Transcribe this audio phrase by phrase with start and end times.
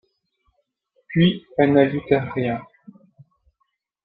[1.09, 2.59] Puis, elles n’ajoutèrent rien.